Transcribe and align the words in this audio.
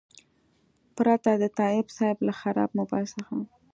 پرته 0.95 1.31
د 1.37 1.43
تایب 1.57 1.87
صیب 1.97 2.17
له 2.27 2.33
خراب 2.39 2.69
موبایل 2.79 3.07
څخه. 3.15 3.33